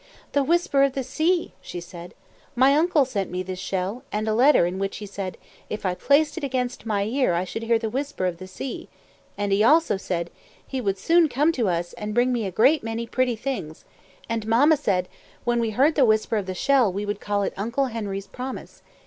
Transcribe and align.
"The 0.31 0.43
whisper 0.43 0.81
of 0.81 0.93
the 0.93 1.03
sea," 1.03 1.53
she 1.61 1.79
said. 1.79 2.15
"My 2.55 2.73
uncle 2.75 3.05
sent 3.05 3.29
me 3.29 3.43
this 3.43 3.59
shell, 3.59 4.03
and 4.11 4.27
a 4.27 4.33
letter 4.33 4.65
in 4.65 4.79
which 4.79 4.97
he 4.97 5.05
said, 5.05 5.37
'If 5.69 5.85
I 5.85 5.93
placed 5.93 6.39
it 6.39 6.43
against 6.43 6.87
my 6.87 7.03
ear 7.05 7.35
I 7.35 7.43
should 7.43 7.61
hear 7.61 7.77
the 7.77 7.87
whisper 7.87 8.25
of 8.25 8.39
the 8.39 8.47
sea;' 8.47 8.89
and 9.37 9.51
he 9.51 9.63
also 9.63 9.97
said, 9.97 10.31
he 10.65 10.81
would 10.81 10.97
soon 10.97 11.29
come 11.29 11.51
to 11.51 11.69
us, 11.69 11.93
and 11.93 12.15
bring 12.15 12.33
me 12.33 12.47
a 12.47 12.51
great 12.51 12.81
many 12.81 13.05
pretty 13.05 13.35
things; 13.35 13.85
and 14.27 14.47
mamma 14.47 14.75
said, 14.77 15.07
when 15.43 15.59
we 15.59 15.69
heard 15.69 15.93
the 15.93 16.03
whisper 16.03 16.35
of 16.37 16.47
the 16.47 16.55
shell, 16.55 16.91
we 16.91 17.05
would 17.05 17.19
call 17.19 17.43
it 17.43 17.53
uncle 17.55 17.85
Henry's 17.85 18.25
promise. 18.25 18.81